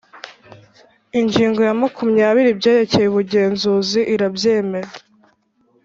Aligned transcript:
ingingo 1.19 1.59
ya 1.67 1.73
makumyabiri 1.81 2.47
ibyerekeye 2.51 3.05
ubugenzuzi 3.09 3.99
irabyemera 4.13 4.91